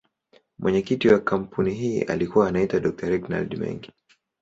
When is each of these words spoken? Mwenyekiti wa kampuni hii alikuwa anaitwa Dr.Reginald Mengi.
Mwenyekiti 0.59 1.07
wa 1.07 1.19
kampuni 1.19 1.73
hii 1.73 2.01
alikuwa 2.01 2.47
anaitwa 2.47 2.79
Dr.Reginald 2.79 3.57
Mengi. 3.57 3.91